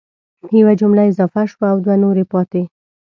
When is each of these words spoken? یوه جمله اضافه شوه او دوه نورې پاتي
یوه 0.59 0.73
جمله 0.81 1.01
اضافه 1.11 1.41
شوه 1.51 1.65
او 1.73 1.77
دوه 1.85 1.95
نورې 2.03 2.23
پاتي 2.31 2.63